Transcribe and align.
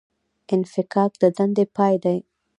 انفکاک 0.53 1.11
د 1.21 1.23
دندې 1.37 1.65
پای 1.75 1.95
دی 2.03 2.17